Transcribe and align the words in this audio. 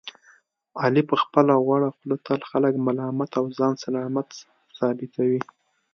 علي 0.81 1.01
په 1.09 1.15
خپله 1.23 1.53
غوړه 1.65 1.89
خوله 1.95 2.15
تل 2.25 2.41
خلک 2.51 2.73
ملامت 2.87 3.31
او 3.39 3.45
ځان 3.57 3.73
سلامت 3.85 4.27
ثابتوي. 4.77 5.39